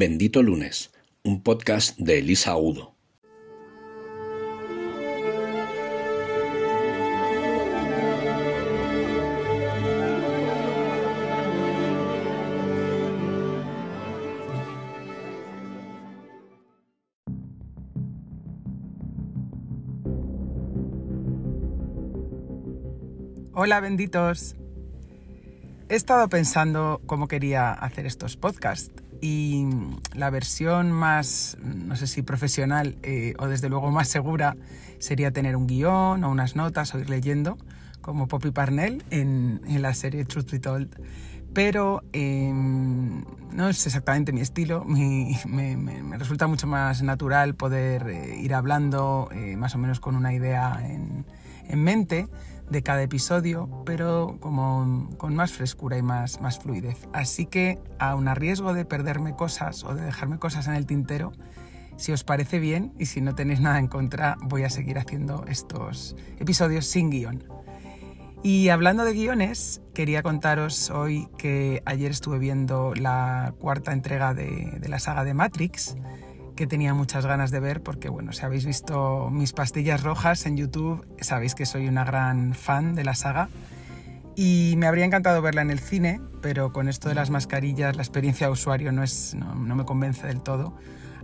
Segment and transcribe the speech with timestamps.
[0.00, 0.92] Bendito Lunes,
[1.24, 2.94] un podcast de Elisa Udo.
[23.52, 24.54] Hola benditos.
[25.88, 29.66] He estado pensando cómo quería hacer estos podcasts y
[30.14, 34.56] la versión más, no sé si profesional eh, o desde luego más segura
[34.98, 37.58] sería tener un guion o unas notas o ir leyendo
[38.00, 41.00] como Poppy Parnell en, la serie Truth Be Told.
[41.52, 48.54] Pero em, no es exactamente mi estilo, me, resulta mucho más natural poder eh, ir
[48.54, 51.26] hablando eh, más o menos con una idea en,
[51.68, 52.28] en mente
[52.70, 57.08] de cada episodio, pero como con más frescura y más, más fluidez.
[57.12, 61.32] Así que, aun a riesgo de perderme cosas o de dejarme cosas en el tintero,
[61.96, 65.44] si os parece bien y si no tenéis nada en contra, voy a seguir haciendo
[65.48, 67.44] estos episodios sin guion.
[68.44, 74.76] Y hablando de guiones, quería contaros hoy que ayer estuve viendo la cuarta entrega de,
[74.78, 75.96] de la saga de Matrix
[76.58, 80.56] que tenía muchas ganas de ver porque, bueno, si habéis visto mis pastillas rojas en
[80.56, 83.48] YouTube, sabéis que soy una gran fan de la saga.
[84.34, 88.02] Y me habría encantado verla en el cine, pero con esto de las mascarillas la
[88.02, 90.74] experiencia de usuario no, es, no, me convence del todo.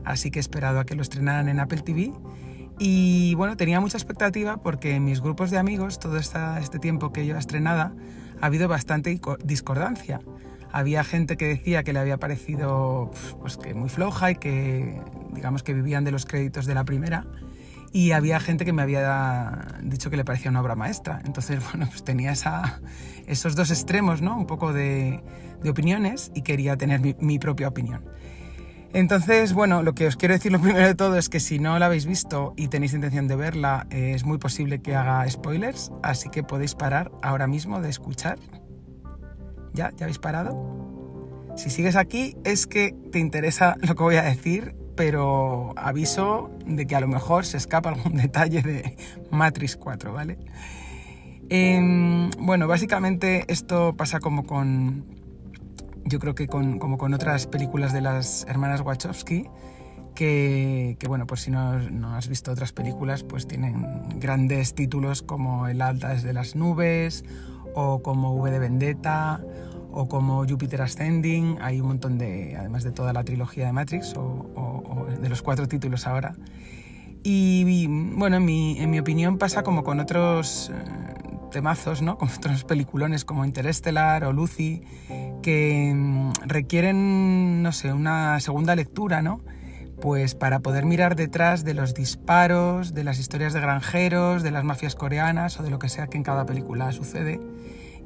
[0.04, 2.12] Así que he esperado a que lo estrenaran en Apple TV.
[2.78, 7.24] Y bueno, tenía mucha expectativa porque en mis grupos de amigos, todo este tiempo que
[7.24, 7.92] lleva estrenada,
[8.40, 10.20] ha habido bastante discordancia.
[10.74, 15.00] Había gente que decía que le había parecido pues, que muy floja y que
[15.34, 17.26] digamos que vivían de los créditos de la primera
[17.94, 21.22] y había gente que me había dicho que le parecía una obra maestra.
[21.24, 22.34] Entonces, bueno, pues tenía
[23.26, 24.36] esos dos extremos, ¿no?
[24.36, 25.22] Un poco de,
[25.64, 28.04] opiniones y quería tener mi, propia opinión.
[28.92, 31.78] Entonces, bueno, lo que os quiero decir lo primero de todo es que si no
[31.78, 36.28] la habéis visto y tenéis intención de verla, es muy posible que haga spoilers, así
[36.30, 38.38] que podéis parar ahora mismo de escuchar
[39.72, 39.90] ¿Ya?
[39.96, 40.54] ¿Ya habéis parado?
[41.56, 46.86] Si sigues aquí es que te interesa lo que voy a decir, pero aviso de
[46.86, 48.96] que a lo mejor se escapa algún detalle de
[49.30, 50.38] Matrix 4, ¿vale?
[51.50, 55.04] Em, bueno, básicamente esto pasa como con,
[56.04, 59.46] yo creo que con, como con otras películas de las hermanas Wachowski,
[60.14, 63.84] que, que, bueno, pues si no, no, has visto otras películas, pues tienen
[64.20, 67.24] grandes títulos como El alta desde las nubes
[67.74, 69.40] o como V de Vendetta
[69.94, 74.14] o como Jupiter Ascending, hay un montón de, además de toda la trilogía de Matrix
[74.16, 76.34] o, de los cuatro títulos ahora.
[77.22, 80.74] Y, bueno, en mi, en mi, opinión pasa como con otros eh,
[81.50, 82.18] temazos, ¿no?
[82.18, 84.82] con otros peliculones como Interstellar o Lucy,
[85.42, 89.40] que mm, requieren, no sé, una segunda lectura, ¿no?
[90.02, 94.64] Pues para poder mirar detrás de los disparos, de las historias de granjeros, de las
[94.64, 97.40] mafias coreanas o de lo que sea que en cada película sucede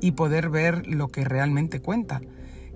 [0.00, 2.20] y poder ver lo que realmente cuenta,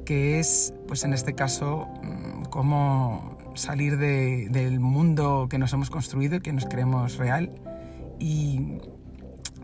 [0.04, 6.36] que es, pues en este caso, mm, cómo salir del mundo que nos hemos construido
[6.36, 7.52] y que nos creemos real
[8.18, 8.78] y,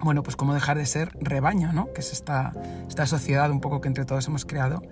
[0.02, 1.92] bueno, pues cómo dejar de ser rebaño, ¿no?
[1.92, 2.52] Que es esta,
[2.86, 4.82] esta sociedad un poco que entre todos hemos creado,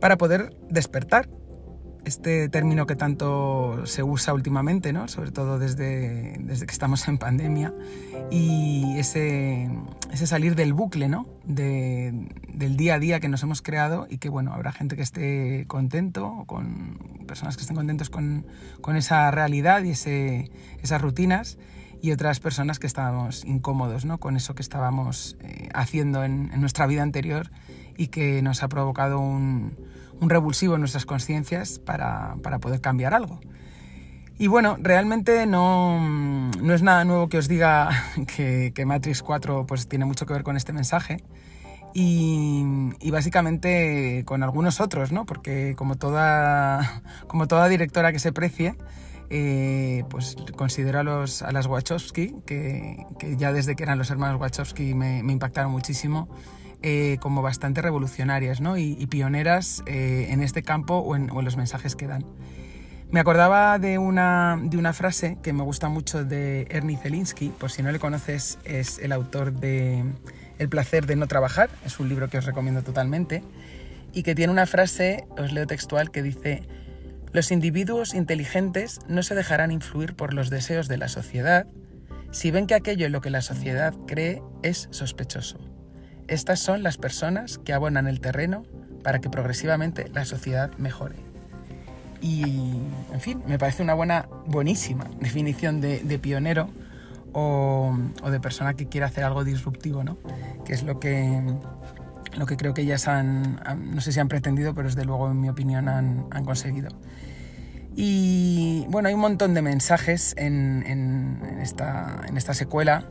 [0.00, 1.28] para poder despertar
[2.10, 5.06] este término que tanto se usa últimamente, ¿no?
[5.06, 7.72] sobre todo desde, desde que estamos en pandemia,
[8.32, 9.70] y ese,
[10.10, 11.28] ese salir del bucle ¿no?
[11.44, 12.12] de,
[12.48, 15.64] del día a día que nos hemos creado y que bueno, habrá gente que esté
[15.68, 18.44] contento, con personas que estén contentos con,
[18.80, 20.50] con esa realidad y ese,
[20.82, 21.58] esas rutinas,
[22.02, 24.18] y otras personas que estábamos incómodos ¿no?
[24.18, 27.52] con eso que estábamos eh, haciendo en, en nuestra vida anterior
[27.96, 29.76] y que nos ha provocado un
[30.20, 33.40] un revulsivo en nuestras conciencias para, para, poder cambiar algo.
[34.38, 37.90] Y bueno, realmente no, no, es nada nuevo que os diga
[38.36, 41.22] que, Matrix 4 pues, tiene mucho que ver con este mensaje.
[41.92, 42.64] Y,
[43.10, 45.26] básicamente con algunos otros, ¿no?
[45.26, 48.76] Porque como toda, como toda directora que se precie,
[49.28, 54.10] eh, pues considero a, los, a las Wachowski, que, que, ya desde que eran los
[54.10, 56.28] hermanos Wachowski me impactaron muchísimo,
[56.82, 58.78] eh, como bastante revolucionarias ¿no?
[58.78, 62.24] y, pioneras eh, en este campo o en, los mensajes que dan.
[63.10, 67.70] Me acordaba de una, de una frase que me gusta mucho de Ernie Zelinsky, por
[67.70, 70.04] si no le conoces, es el autor de
[70.58, 73.42] El placer de no trabajar, es un libro que os recomiendo totalmente,
[74.12, 76.62] y que tiene una frase, os leo textual, que dice,
[77.32, 81.66] los individuos inteligentes no se dejarán influir por los deseos de la sociedad
[82.32, 85.69] si ven que aquello en lo que la sociedad cree es sospechoso.
[86.30, 88.62] Estas son las personas que abonan el terreno
[89.02, 91.16] para que progresivamente la sociedad mejore.
[92.20, 92.44] Y,
[93.12, 96.68] en fin, me parece una buena, buenísima definición de, pionero
[97.32, 97.96] o,
[98.30, 100.18] de persona que quiere hacer algo disruptivo, ¿no?
[100.64, 101.42] Que es lo que,
[102.36, 103.60] lo que creo que ellas han,
[103.92, 106.90] no sé si han pretendido, pero desde luego, en mi opinión, han, conseguido.
[107.96, 113.10] Y bueno, hay un montón de mensajes en esta secuela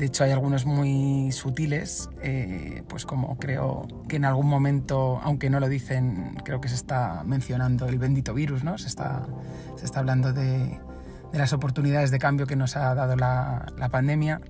[0.00, 5.50] de hecho, hay algunos muy sutiles, eh, pues como creo que en algún momento, aunque
[5.50, 8.78] no lo dicen, creo que se está mencionando el bendito virus, ¿no?
[8.78, 9.26] Se está,
[9.76, 10.80] se está hablando de,
[11.32, 14.40] de las oportunidades de cambio que nos ha dado la, la pandemia.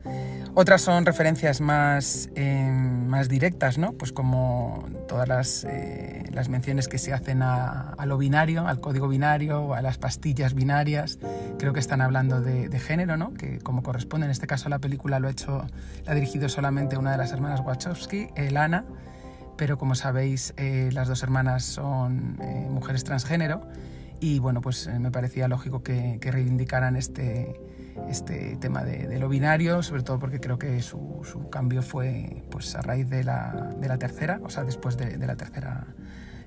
[0.54, 3.92] Otras son referencias más, eh, más directas, ¿no?
[3.92, 8.80] Pues como todas las, eh, las menciones que se hacen a, a, lo binario, al
[8.80, 11.18] código binario a las pastillas binarias.
[11.58, 13.34] Creo que están hablando de, género, ¿no?
[13.34, 15.66] Que como corresponde en este caso la película lo ha hecho,
[16.04, 18.84] la ha dirigido solamente una de las hermanas Wachowski, Lana,
[19.56, 22.36] pero como sabéis eh, las dos hermanas son
[22.70, 23.60] mujeres transgénero
[24.20, 27.61] y bueno, pues eh, me parecía lógico que, reivindicaran este,
[28.08, 32.75] este tema de, lo binario, sobre todo porque creo que su, su, cambio fue pues
[32.75, 35.87] a raíz de la, de la tercera, o sea, después de, de la tercera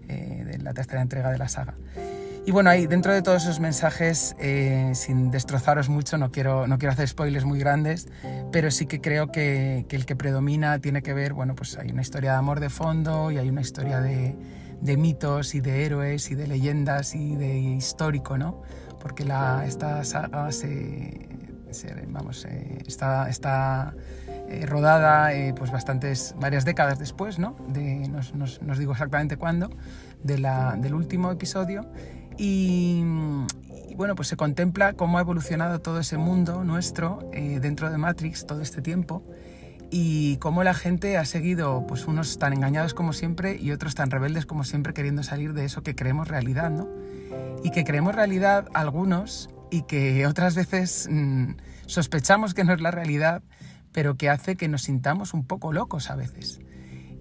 [0.09, 1.75] eh, de la tercera entrega de la saga.
[2.45, 6.77] Y bueno, ahí dentro de todos esos mensajes, eh, sin destrozaros mucho, no quiero, no
[6.77, 8.09] quiero hacer spoilers muy grandes,
[8.51, 11.91] pero sí que creo que, que el que predomina tiene que ver, bueno, pues hay
[11.91, 14.35] una historia de amor de fondo y hay una historia de,
[14.81, 18.61] de mitos y de héroes y de leyendas y de histórico, ¿no?
[18.99, 21.33] Porque la, esta saga se,
[22.07, 23.93] vamos, eh, está, está
[24.47, 27.55] eh, rodada eh, pues bastantes, varias décadas después, ¿no?
[27.69, 29.69] De, no digo exactamente cuándo,
[30.23, 31.85] de la, del último episodio.
[32.37, 33.03] Y,
[33.89, 38.47] y, bueno, pues se contempla cómo ha evolucionado todo ese mundo nuestro dentro de Matrix
[38.47, 39.23] todo este tiempo
[39.95, 44.09] y cómo la gente ha seguido, pues unos tan engañados como siempre y otros tan
[44.09, 46.89] rebeldes como siempre queriendo salir de eso que creemos realidad, ¿no?
[47.63, 51.51] Y que creemos realidad algunos y que otras veces mmm,
[51.85, 53.43] sospechamos que no es la realidad,
[53.91, 56.59] pero que hace que nos sintamos un poco locos a veces.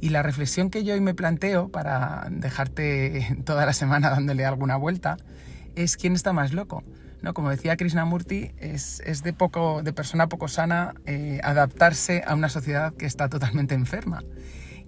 [0.00, 4.76] Y la reflexión que yo hoy me planteo para dejarte toda la semana dándole alguna
[4.76, 5.18] vuelta
[5.76, 6.82] es quién está más loco
[7.22, 7.34] ¿no?
[7.34, 12.48] Como decía Krishnamurti, es, es de, poco, de persona poco sana eh, adaptarse a una
[12.48, 14.22] sociedad que está totalmente enferma.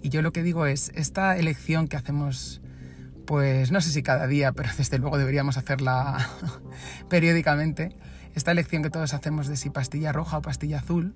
[0.01, 2.61] Y yo lo que digo es, esta elección que hacemos,
[3.25, 6.29] pues no sé si cada día, pero desde luego deberíamos hacerla
[7.09, 7.95] periódicamente,
[8.35, 11.15] esta elección que todos hacemos de si pastilla roja o pastilla azul,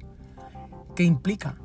[0.95, 1.57] ¿qué implica?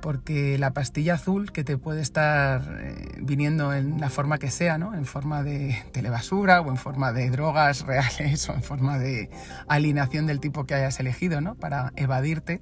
[0.00, 4.78] Porque la pastilla azul que te puede estar eh, viniendo en la forma que sea,
[4.78, 4.94] ¿no?
[4.94, 9.30] en forma de telebasura o en forma de drogas reales o en forma de
[9.66, 11.54] alineación del tipo que hayas elegido ¿no?
[11.54, 12.60] para evadirte,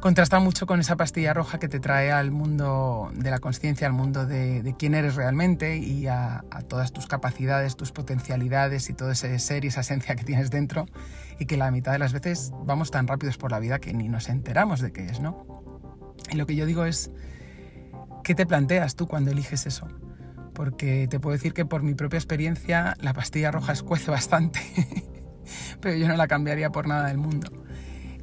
[0.00, 3.92] contrasta mucho con esa pastilla roja que te trae al mundo de la conciencia, al
[3.92, 8.94] mundo de, de, quién eres realmente y a, a, todas tus capacidades, tus potencialidades y
[8.94, 10.86] todo ese ser y esa esencia que tienes dentro
[11.38, 14.08] y que la mitad de las veces vamos tan rápidos por la vida que ni
[14.08, 15.65] nos enteramos de qué es, ¿no?
[16.30, 17.10] Y lo que yo digo es,
[18.24, 19.88] ¿qué te planteas tú cuando eliges eso?
[20.54, 24.60] Porque te puedo decir que por mi propia experiencia la pastilla roja escuece bastante,
[25.80, 27.50] pero yo no la cambiaría por nada del mundo.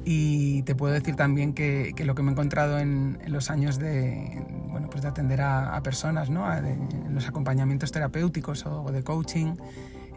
[0.06, 3.50] Y te puedo decir también que, que lo que me he encontrado en, en, los
[3.50, 6.44] años de, bueno, pues de atender a, a personas, ¿no?
[6.44, 9.54] A, de, en los acompañamientos terapéuticos o, o de coaching,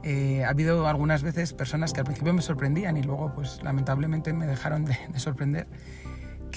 [0.04, 4.34] eh, ha habido algunas veces personas que al principio me sorprendían y luego pues lamentablemente
[4.34, 5.68] me dejaron de, de sorprender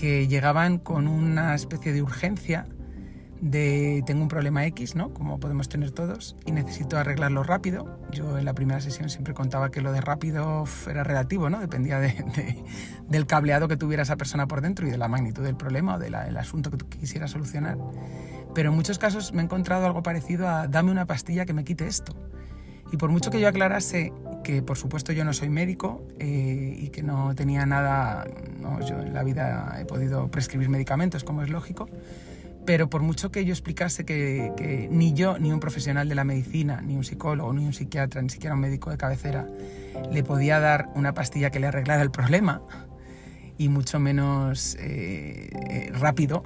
[0.00, 2.66] que llegaban con una especie de urgencia
[3.42, 5.12] de tengo un problema X, ¿no?
[5.12, 8.00] Como podemos tener todos, y necesito arreglarlo rápido.
[8.10, 11.60] Yo en la primera sesión siempre contaba que lo de rápido era relativo, ¿no?
[11.60, 12.64] Dependía de, de,
[13.08, 15.98] del cableado que tuviera esa persona por dentro y de la magnitud del problema o
[15.98, 17.76] del de asunto que tú quisieras solucionar.
[18.54, 21.64] Pero en muchos casos me he encontrado algo parecido a dame una pastilla que me
[21.64, 22.14] quite esto.
[22.90, 26.88] Y por mucho que yo aclarase que por supuesto yo no soy médico eh, y
[26.88, 28.26] que no tenía nada,
[28.60, 31.88] no, yo en la vida he podido prescribir medicamentos como es lógico,
[32.66, 36.24] pero por mucho que yo explicase que, que, ni yo, ni un profesional de la
[36.24, 39.46] medicina, ni un psicólogo, ni un psiquiatra, ni siquiera un médico de cabecera,
[40.10, 42.62] le podía dar una pastilla que le arreglara el problema,
[43.60, 46.42] y mucho menos eh, eh, rápido,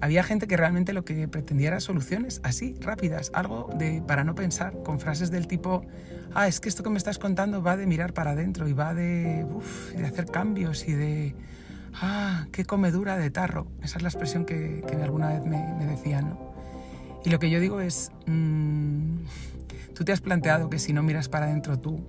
[0.00, 4.34] había gente que realmente lo que pretendía era soluciones así, rápidas, algo de para no
[4.34, 5.84] pensar, con frases del tipo,
[6.34, 8.94] ah, es que esto que me estás contando va de mirar para adentro y va
[8.94, 11.34] de, uf, de hacer cambios y de,
[11.94, 13.66] ah, qué comedura de tarro.
[13.82, 16.54] Esa es la expresión que, que alguna vez me, me, decían, ¿no?
[17.24, 19.16] Y lo que yo digo es, mmm,
[19.94, 22.06] tú te has planteado que si no miras para adentro tú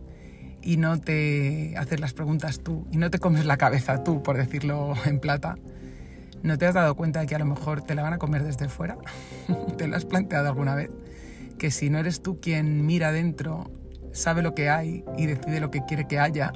[0.62, 4.38] y no te haces las preguntas tú y no te comes la cabeza tú, por
[4.38, 5.58] decirlo en plata,
[6.44, 8.44] ¿No te has dado cuenta de que a lo mejor te la van a comer
[8.44, 8.98] desde fuera?
[9.78, 10.90] ¿Te lo has planteado alguna vez?
[11.58, 13.72] Que si no eres tú quien mira dentro
[14.12, 16.54] sabe lo que hay y decide lo que quiere que haya,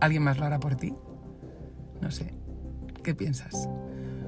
[0.00, 0.94] ¿alguien más lo hará por ti?
[2.00, 2.34] No sé.
[3.02, 3.68] ¿Qué piensas?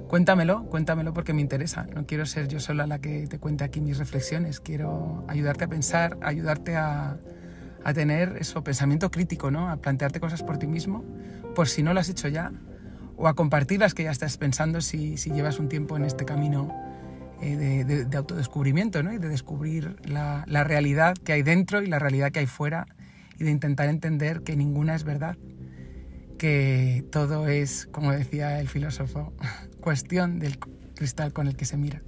[0.09, 1.87] Cuéntamelo, cuéntamelo porque me interesa.
[1.95, 4.61] No quiero ser yo sola la que te cuente aquí mis reflexiones.
[4.61, 7.19] Quiero ayudarte a pensar, ayudarte a,
[7.83, 9.69] a tener eso, pensamiento crítico, ¿no?
[9.69, 11.05] A plantearte cosas por ti mismo,
[11.55, 12.53] por si no lo has hecho ya,
[13.16, 16.25] o a compartir las que ya estás pensando si, si llevas un tiempo en este
[16.25, 16.75] camino
[17.40, 19.12] eh, de, autodescubrimiento, ¿no?
[19.12, 22.87] Y de descubrir la, la realidad que hay dentro y la realidad que hay fuera
[23.38, 25.37] y de intentar entender que ninguna es verdad,
[26.38, 29.32] que todo es, como decía el filósofo,
[29.80, 30.58] cuestión del
[30.94, 32.02] cristal con el que se mira.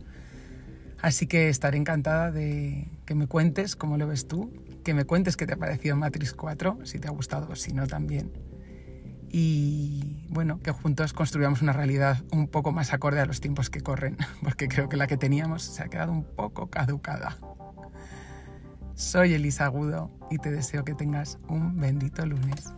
[1.00, 5.36] Así que estaré encantada de que me cuentes cómo lo ves tú, que me cuentes
[5.36, 8.32] qué te ha parecido Matrix 4, si te ha gustado o si no también.
[9.30, 13.80] Y bueno, que juntos construyamos una realidad un poco más acorde a los tiempos que
[13.80, 17.36] corren, porque creo que la que teníamos se ha quedado un poco caducada.
[18.94, 22.74] Soy Elisa Agudo y te deseo que tengas un bendito lunes.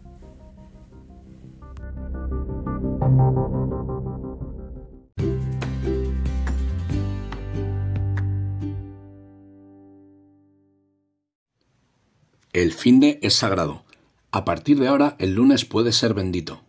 [12.52, 13.84] El finde es sagrado.
[14.30, 16.62] A partir de ahora, el lunes puede ser bendito.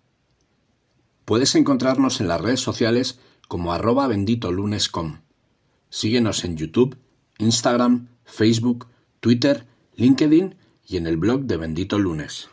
[1.26, 5.20] Puedes encontrarnos en las redes sociales como arroba benditolunes.com.
[5.90, 6.98] Síguenos en YouTube,
[7.38, 8.88] Instagram, Facebook,
[9.20, 10.56] Twitter, LinkedIn
[10.88, 12.50] y en el blog de Bendito Lunes.